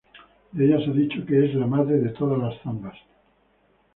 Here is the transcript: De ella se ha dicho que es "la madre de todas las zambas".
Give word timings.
De 0.53 0.65
ella 0.65 0.79
se 0.83 0.89
ha 0.89 0.93
dicho 0.95 1.23
que 1.27 1.45
es 1.45 1.53
"la 1.53 1.67
madre 1.67 1.99
de 1.99 2.09
todas 2.09 2.39
las 2.39 2.59
zambas". 2.63 2.97